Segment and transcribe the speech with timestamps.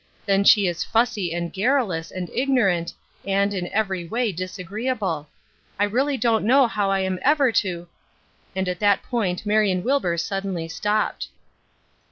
[0.25, 2.91] Then she is fussy and garrulous and ignorant,
[3.23, 5.27] and, in every way, disagreeable.
[5.77, 7.87] I really don't know how I am ever to
[8.55, 11.27] —"And at that point Marion Wilbur suddenly stopped.